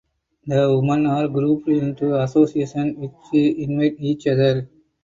[0.47, 4.67] The women are grouped into associations which invite each other.